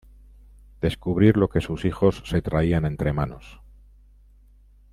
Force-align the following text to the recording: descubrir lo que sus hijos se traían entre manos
descubrir 0.81 1.37
lo 1.37 1.47
que 1.49 1.61
sus 1.61 1.85
hijos 1.85 2.23
se 2.25 2.41
traían 2.41 2.85
entre 2.85 3.13
manos 3.13 3.61